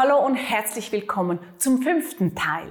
[0.00, 2.68] Hallo und herzlich willkommen zum fünften Teil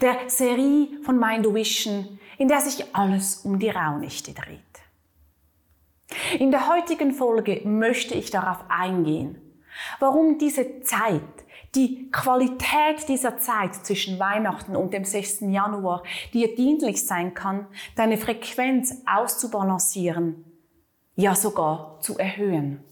[0.00, 4.60] der Serie von Mind Vision, in der sich alles um die Rauhnächte dreht.
[6.38, 9.42] In der heutigen Folge möchte ich darauf eingehen,
[9.98, 11.24] warum diese Zeit,
[11.74, 15.40] die Qualität dieser Zeit zwischen Weihnachten und dem 6.
[15.40, 17.66] Januar dir dienlich sein kann,
[17.96, 20.44] deine Frequenz auszubalancieren,
[21.16, 22.84] ja sogar zu erhöhen.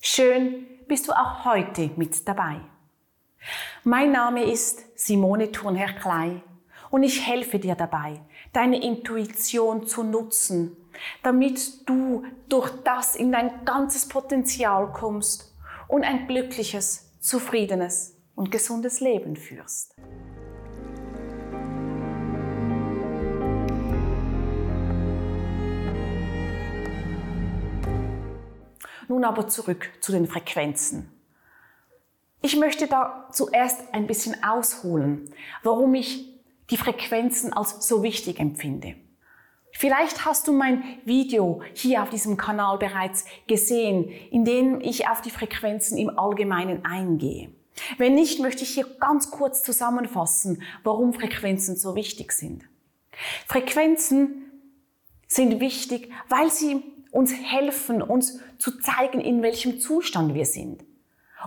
[0.00, 2.71] Schön, bist du auch heute mit dabei.
[3.84, 6.42] Mein Name ist Simone Thurnherr Klei
[6.90, 8.20] und ich helfe dir dabei,
[8.52, 10.76] deine Intuition zu nutzen,
[11.22, 15.56] damit du durch das in dein ganzes Potenzial kommst
[15.88, 19.96] und ein glückliches, zufriedenes und gesundes Leben führst.
[29.08, 31.21] Nun aber zurück zu den Frequenzen.
[32.42, 35.32] Ich möchte da zuerst ein bisschen ausholen,
[35.62, 36.28] warum ich
[36.70, 38.96] die Frequenzen als so wichtig empfinde.
[39.72, 45.20] Vielleicht hast du mein Video hier auf diesem Kanal bereits gesehen, in dem ich auf
[45.22, 47.50] die Frequenzen im Allgemeinen eingehe.
[47.96, 52.64] Wenn nicht, möchte ich hier ganz kurz zusammenfassen, warum Frequenzen so wichtig sind.
[53.46, 54.50] Frequenzen
[55.26, 56.82] sind wichtig, weil sie
[57.12, 60.84] uns helfen, uns zu zeigen, in welchem Zustand wir sind.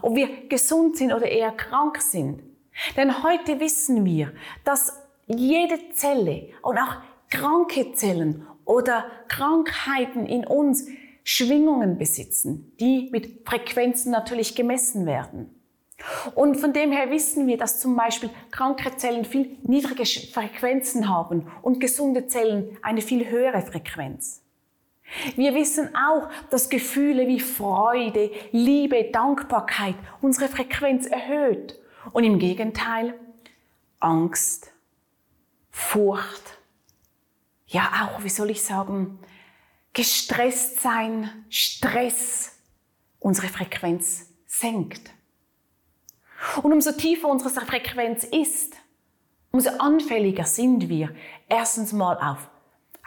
[0.01, 2.41] Ob wir gesund sind oder eher krank sind.
[2.97, 6.97] Denn heute wissen wir, dass jede Zelle und auch
[7.29, 10.87] kranke Zellen oder Krankheiten in uns
[11.23, 15.55] Schwingungen besitzen, die mit Frequenzen natürlich gemessen werden.
[16.35, 21.47] Und von dem her wissen wir, dass zum Beispiel kranke Zellen viel niedrige Frequenzen haben
[21.61, 24.44] und gesunde Zellen eine viel höhere Frequenz.
[25.35, 31.79] Wir wissen auch, dass Gefühle wie Freude, Liebe, Dankbarkeit unsere Frequenz erhöht
[32.11, 33.13] und im Gegenteil
[33.99, 34.71] Angst,
[35.71, 36.57] Furcht,
[37.67, 39.19] ja auch, wie soll ich sagen,
[39.93, 42.57] gestresst sein, Stress
[43.19, 45.11] unsere Frequenz senkt.
[46.61, 48.75] Und umso tiefer unsere Frequenz ist,
[49.51, 51.15] umso anfälliger sind wir
[51.47, 52.49] erstens mal auf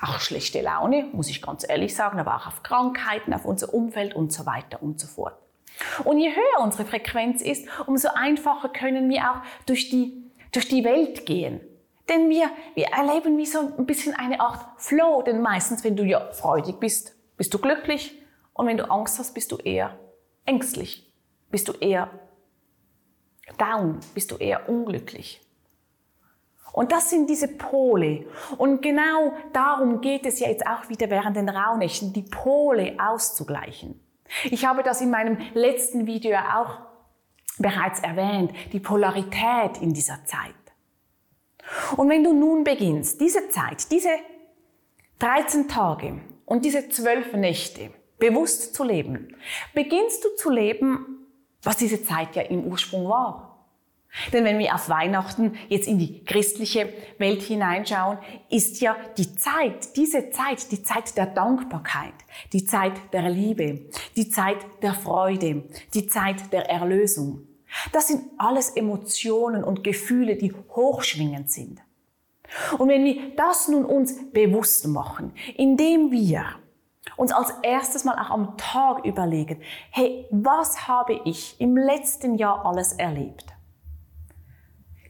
[0.01, 4.15] auch schlechte Laune, muss ich ganz ehrlich sagen, aber auch auf Krankheiten, auf unser Umfeld
[4.15, 5.37] und so weiter und so fort.
[6.05, 10.85] Und je höher unsere Frequenz ist, umso einfacher können wir auch durch die, durch die
[10.85, 11.61] Welt gehen.
[12.09, 16.05] Denn wir, wir erleben wie so ein bisschen eine Art Flow, denn meistens, wenn du
[16.05, 18.15] ja freudig bist, bist du glücklich
[18.55, 19.99] und wenn du Angst hast, bist du eher
[20.47, 21.13] ängstlich,
[21.51, 22.11] bist du eher
[23.59, 25.41] down, bist du eher unglücklich.
[26.73, 28.27] Und das sind diese Pole.
[28.57, 34.01] Und genau darum geht es ja jetzt auch wieder während den Rauhnächten, die Pole auszugleichen.
[34.45, 36.81] Ich habe das in meinem letzten Video auch
[37.59, 40.55] bereits erwähnt, die Polarität in dieser Zeit.
[41.97, 44.11] Und wenn du nun beginnst, diese Zeit, diese
[45.19, 49.37] 13 Tage und diese 12 Nächte bewusst zu leben,
[49.75, 51.27] beginnst du zu leben,
[51.63, 53.48] was diese Zeit ja im Ursprung war.
[54.33, 58.19] Denn wenn wir auf Weihnachten jetzt in die christliche Welt hineinschauen,
[58.51, 62.15] ist ja die Zeit, diese Zeit, die Zeit der Dankbarkeit,
[62.53, 65.65] die Zeit der Liebe, die Zeit der Freude,
[65.95, 67.47] die Zeit der Erlösung.
[67.93, 71.81] Das sind alles Emotionen und Gefühle, die hochschwingend sind.
[72.79, 76.47] Und wenn wir das nun uns bewusst machen, indem wir
[77.17, 82.65] uns als erstes mal auch am Tag überlegen, hey, was habe ich im letzten Jahr
[82.65, 83.58] alles erlebt?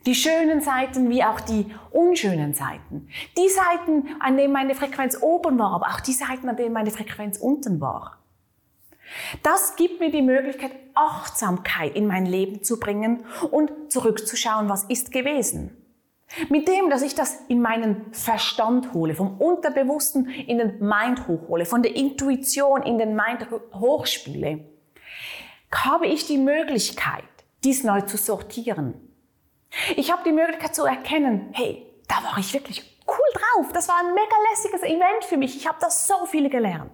[0.08, 3.10] Die schönen Seiten wie auch die unschönen Seiten.
[3.36, 6.90] Die Seiten, an denen meine Frequenz oben war, aber auch die Seiten, an denen meine
[6.90, 8.16] Frequenz unten war.
[9.42, 15.12] Das gibt mir die Möglichkeit, Achtsamkeit in mein Leben zu bringen und zurückzuschauen, was ist
[15.12, 15.76] gewesen.
[16.48, 21.66] Mit dem, dass ich das in meinen Verstand hole, vom Unterbewussten in den Mind hochhole,
[21.66, 24.64] von der Intuition in den Mind hochspiele,
[25.70, 27.24] habe ich die Möglichkeit,
[27.62, 29.07] dies neu zu sortieren.
[29.96, 33.72] Ich habe die Möglichkeit zu erkennen, hey, da war ich wirklich cool drauf.
[33.72, 35.56] Das war ein mega lässiges Event für mich.
[35.56, 36.92] Ich habe da so viel gelernt.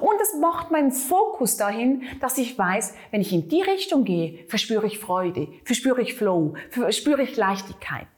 [0.00, 4.44] Und es macht meinen Fokus dahin, dass ich weiß, wenn ich in die Richtung gehe,
[4.48, 8.08] verspüre ich Freude, verspüre ich Flow, verspüre ich Leichtigkeit.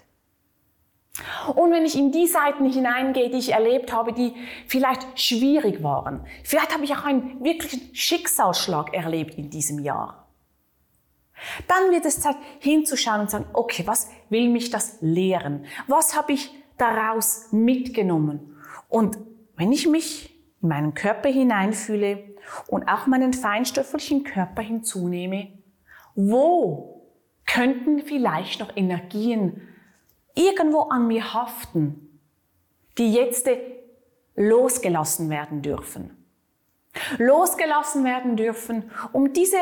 [1.54, 4.34] Und wenn ich in die Seiten hineingehe, die ich erlebt habe, die
[4.66, 10.23] vielleicht schwierig waren, vielleicht habe ich auch einen wirklichen Schicksalsschlag erlebt in diesem Jahr.
[11.69, 15.66] Dann wird es Zeit hinzuschauen und sagen, okay, was will mich das lehren?
[15.86, 18.56] Was habe ich daraus mitgenommen?
[18.88, 19.19] Und
[19.56, 22.34] wenn ich mich in meinen Körper hineinfühle
[22.69, 25.52] und auch meinen feinstofflichen Körper hinzunehme,
[26.14, 27.02] wo
[27.46, 29.69] könnten vielleicht noch Energien
[30.34, 32.20] irgendwo an mir haften,
[32.98, 33.48] die jetzt
[34.36, 36.25] losgelassen werden dürfen.
[37.19, 39.58] Losgelassen werden dürfen, um diese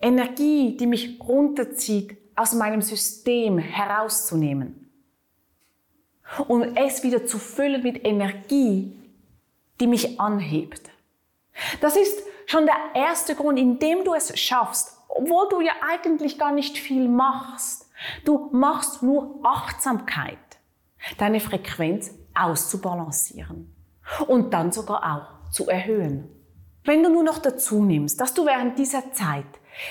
[0.00, 4.90] Energie, die mich runterzieht, aus meinem System herauszunehmen.
[6.48, 8.96] Um es wieder zu füllen mit Energie,
[9.80, 10.90] die mich anhebt.
[11.80, 16.52] Das ist schon der erste Grund, indem du es schaffst, obwohl du ja eigentlich gar
[16.52, 17.88] nicht viel machst.
[18.24, 20.38] Du machst nur Achtsamkeit,
[21.18, 23.72] deine Frequenz auszubalancieren
[24.26, 26.28] und dann sogar auch zu erhöhen.
[26.84, 29.46] Wenn du nur noch dazu nimmst, dass du während dieser Zeit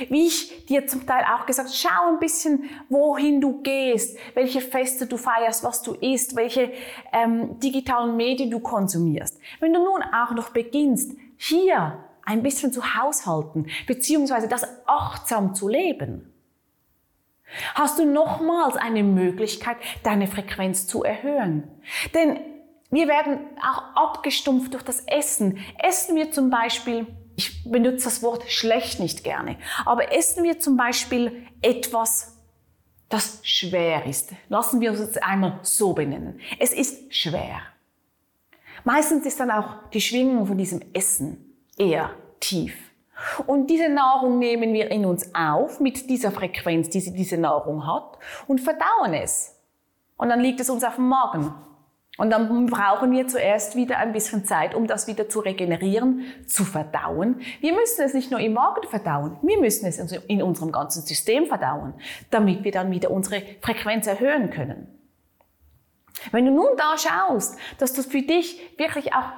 [0.09, 5.07] wie ich dir zum Teil auch gesagt, schau ein bisschen, wohin du gehst, welche Feste
[5.07, 6.71] du feierst, was du isst, welche
[7.11, 9.39] ähm, digitalen Medien du konsumierst.
[9.59, 15.67] Wenn du nun auch noch beginnst, hier ein bisschen zu haushalten, beziehungsweise das achtsam zu
[15.67, 16.33] leben,
[17.75, 21.67] hast du nochmals eine Möglichkeit, deine Frequenz zu erhöhen.
[22.13, 22.39] Denn
[22.89, 25.57] wir werden auch abgestumpft durch das Essen.
[25.79, 27.07] Essen wir zum Beispiel
[27.43, 32.37] ich benutze das Wort schlecht nicht gerne, aber essen wir zum Beispiel etwas,
[33.09, 34.31] das schwer ist.
[34.49, 36.39] Lassen wir uns jetzt einmal so benennen.
[36.59, 37.61] Es ist schwer.
[38.83, 42.75] Meistens ist dann auch die Schwingung von diesem Essen eher tief.
[43.45, 48.17] Und diese Nahrung nehmen wir in uns auf mit dieser Frequenz, die diese Nahrung hat
[48.47, 49.55] und verdauen es.
[50.17, 51.53] Und dann liegt es uns auf dem Magen.
[52.17, 56.63] Und dann brauchen wir zuerst wieder ein bisschen Zeit, um das wieder zu regenerieren, zu
[56.63, 57.41] verdauen.
[57.59, 61.47] Wir müssen es nicht nur im Magen verdauen, wir müssen es in unserem ganzen System
[61.47, 61.95] verdauen,
[62.29, 64.87] damit wir dann wieder unsere Frequenz erhöhen können.
[66.31, 69.31] Wenn du nun da schaust, dass du für dich wirklich auch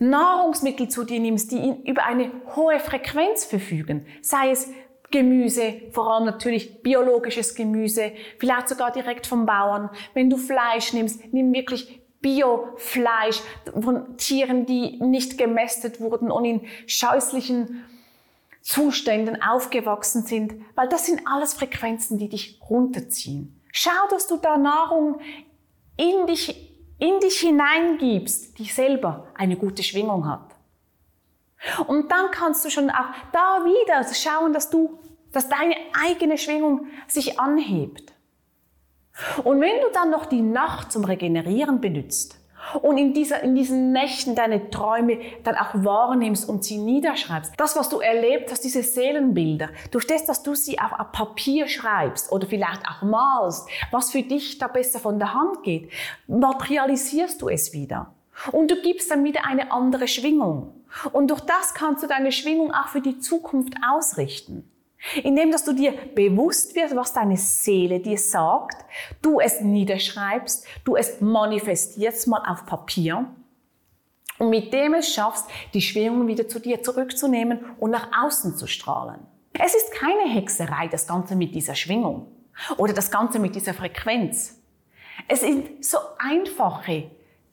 [0.00, 4.68] Nahrungsmittel zu dir nimmst, die über eine hohe Frequenz verfügen, sei es
[5.12, 9.90] Gemüse, vor allem natürlich biologisches Gemüse, vielleicht sogar direkt vom Bauern.
[10.14, 13.40] Wenn du Fleisch nimmst, nimm wirklich Biofleisch
[13.80, 17.84] von Tieren, die nicht gemästet wurden und in scheußlichen
[18.62, 23.60] Zuständen aufgewachsen sind, weil das sind alles Frequenzen, die dich runterziehen.
[23.72, 25.20] Schau, dass du da Nahrung
[25.96, 30.51] in dich, in dich hineingibst, die selber eine gute Schwingung hat.
[31.86, 34.98] Und dann kannst du schon auch da wieder schauen, dass du,
[35.32, 38.12] dass deine eigene Schwingung sich anhebt.
[39.44, 42.38] Und wenn du dann noch die Nacht zum Regenerieren benutzt
[42.80, 47.76] und in, dieser, in diesen Nächten deine Träume dann auch wahrnimmst und sie niederschreibst, das,
[47.76, 52.32] was du erlebt hast, diese Seelenbilder, durch das, dass du sie auf, auf Papier schreibst
[52.32, 55.90] oder vielleicht auch malst, was für dich da besser von der Hand geht,
[56.26, 58.14] materialisierst du es wieder.
[58.50, 60.72] Und du gibst dann wieder eine andere Schwingung.
[61.12, 64.68] Und durch das kannst du deine Schwingung auch für die Zukunft ausrichten.
[65.22, 68.84] Indem, dass du dir bewusst wirst, was deine Seele dir sagt,
[69.20, 73.26] du es niederschreibst, du es manifestierst mal auf Papier
[74.38, 78.66] und mit dem es schaffst, die Schwingung wieder zu dir zurückzunehmen und nach außen zu
[78.66, 79.20] strahlen.
[79.52, 82.28] Es ist keine Hexerei, das Ganze mit dieser Schwingung
[82.76, 84.60] oder das Ganze mit dieser Frequenz.
[85.28, 87.10] Es sind so einfache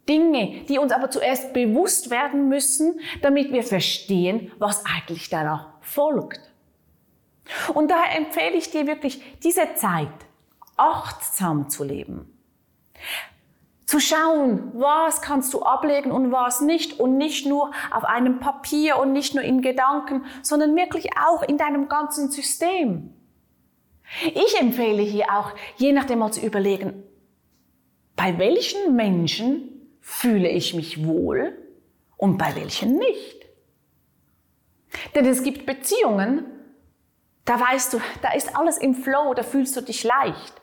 [0.10, 6.42] Dinge, die uns aber zuerst bewusst werden müssen, damit wir verstehen, was eigentlich danach folgt.
[7.74, 10.10] Und daher empfehle ich dir wirklich, diese Zeit
[10.76, 12.36] achtsam zu leben.
[13.86, 18.98] Zu schauen, was kannst du ablegen und was nicht und nicht nur auf einem Papier
[18.98, 23.14] und nicht nur in Gedanken, sondern wirklich auch in deinem ganzen System.
[24.26, 27.04] Ich empfehle hier auch, je nachdem mal zu überlegen,
[28.16, 31.58] bei welchen Menschen fühle ich mich wohl
[32.18, 33.46] und bei welchen nicht.
[35.16, 36.46] Denn es gibt Beziehungen,
[37.46, 40.54] da weißt du, da ist alles im Flow, da fühlst du dich leicht.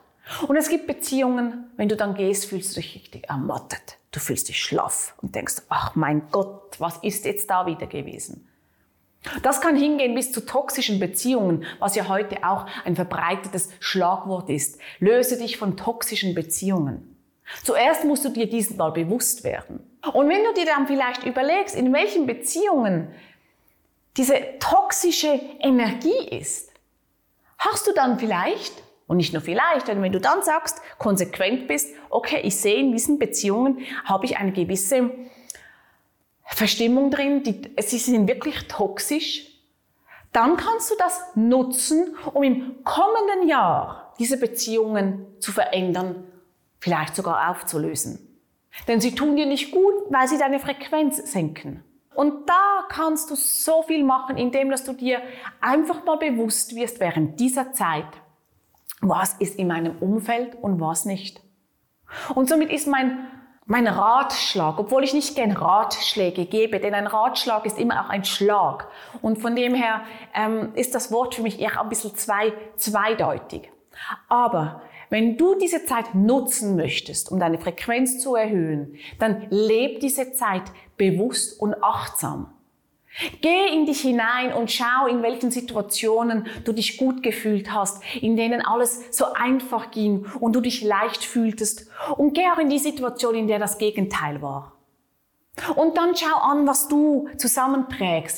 [0.49, 3.99] Und es gibt Beziehungen, wenn du dann gehst, fühlst du dich richtig ermattet.
[4.11, 8.49] Du fühlst dich schlaff und denkst, ach mein Gott, was ist jetzt da wieder gewesen?
[9.43, 14.78] Das kann hingehen bis zu toxischen Beziehungen, was ja heute auch ein verbreitetes Schlagwort ist.
[15.00, 17.15] Löse dich von toxischen Beziehungen.
[17.62, 19.81] Zuerst musst du dir diesen mal bewusst werden.
[20.12, 23.09] Und wenn du dir dann vielleicht überlegst, in welchen Beziehungen
[24.17, 26.73] diese toxische Energie ist,
[27.59, 31.95] hast du dann vielleicht, und nicht nur vielleicht, denn wenn du dann sagst, konsequent bist,
[32.11, 35.11] okay, ich sehe in diesen Beziehungen, habe ich eine gewisse
[36.45, 39.47] Verstimmung drin, die, sie sind wirklich toxisch,
[40.33, 46.25] dann kannst du das nutzen, um im kommenden Jahr diese Beziehungen zu verändern
[46.87, 48.21] vielleicht sogar aufzulösen.
[48.87, 51.83] Denn sie tun dir nicht gut, weil sie deine Frequenz senken.
[52.14, 55.21] Und da kannst du so viel machen, indem dass du dir
[55.61, 58.07] einfach mal bewusst wirst während dieser Zeit,
[59.00, 61.40] was ist in meinem Umfeld und was nicht.
[62.37, 63.26] Und somit ist mein,
[63.64, 68.25] mein Ratschlag, obwohl ich nicht gern Ratschläge gebe, denn ein Ratschlag ist immer auch ein
[68.25, 68.88] Schlag.
[69.23, 70.02] Und von dem her
[70.35, 73.73] ähm, ist das Wort für mich eher ein bisschen zwei, zweideutig.
[74.28, 80.33] Aber wenn du diese Zeit nutzen möchtest, um deine Frequenz zu erhöhen, dann leb diese
[80.33, 80.65] Zeit
[80.97, 82.53] bewusst und achtsam.
[83.41, 88.37] Geh in dich hinein und schau, in welchen Situationen du dich gut gefühlt hast, in
[88.37, 91.89] denen alles so einfach ging und du dich leicht fühltest.
[92.19, 94.73] Und geh auch in die Situation, in der das Gegenteil war.
[95.77, 97.29] Und dann schau an, was du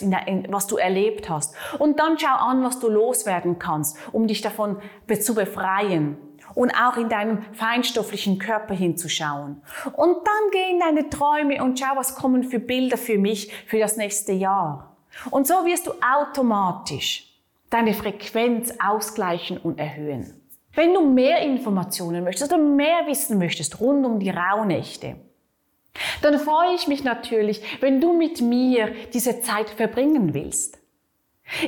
[0.00, 1.56] in, was du erlebt hast.
[1.80, 4.80] Und dann schau an, was du loswerden kannst, um dich davon
[5.20, 6.18] zu befreien
[6.58, 9.62] und auch in deinem feinstofflichen Körper hinzuschauen.
[9.92, 13.78] Und dann geh in deine Träume und schau, was kommen für Bilder für mich für
[13.78, 14.96] das nächste Jahr.
[15.30, 17.32] Und so wirst du automatisch
[17.70, 20.34] deine Frequenz ausgleichen und erhöhen.
[20.74, 25.14] Wenn du mehr Informationen möchtest oder mehr wissen möchtest rund um die Rauhnächte,
[26.22, 30.77] dann freue ich mich natürlich, wenn du mit mir diese Zeit verbringen willst.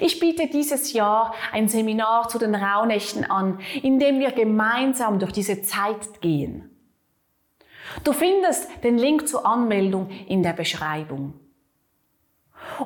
[0.00, 5.32] Ich biete dieses Jahr ein Seminar zu den Rauhnächten an, in dem wir gemeinsam durch
[5.32, 6.70] diese Zeit gehen.
[8.04, 11.34] Du findest den Link zur Anmeldung in der Beschreibung.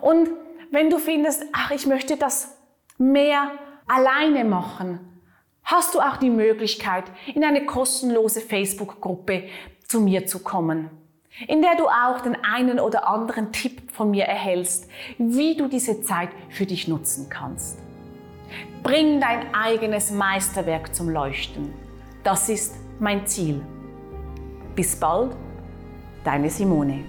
[0.01, 0.31] Und
[0.71, 2.57] wenn du findest, ach, ich möchte das
[2.97, 3.51] mehr
[3.87, 5.21] alleine machen,
[5.63, 9.49] hast du auch die Möglichkeit, in eine kostenlose Facebook-Gruppe
[9.87, 11.04] zu mir zu kommen
[11.47, 14.89] in der du auch den einen oder anderen Tipp von mir erhältst,
[15.19, 17.79] wie du diese Zeit für dich nutzen kannst.
[18.83, 21.73] Bring dein eigenes Meisterwerk zum Leuchten.
[22.23, 23.61] Das ist mein Ziel.
[24.75, 25.37] Bis bald,
[26.23, 27.05] deine Simone.